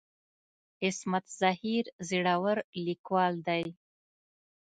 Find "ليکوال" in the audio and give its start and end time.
2.85-3.35